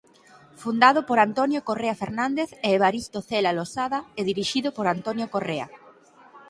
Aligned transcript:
Fundado 0.61 0.99
por 1.09 1.17
Antonio 1.27 1.59
Correa 1.69 1.99
Fernández 2.01 2.49
e 2.67 2.67
Evaristo 2.77 3.17
Cela 3.27 3.55
Losada 3.59 3.99
e 4.19 4.21
dirixido 4.29 4.69
por 4.77 4.85
Antonio 4.95 5.25
Correa. 5.35 5.67